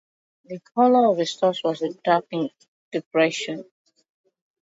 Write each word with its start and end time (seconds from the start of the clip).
The 0.45 0.59
colour 0.73 1.11
of 1.11 1.19
his 1.19 1.35
thoughts 1.35 1.63
was 1.63 1.83
a 1.83 1.93
dark 2.03 2.25
depression. 2.91 3.65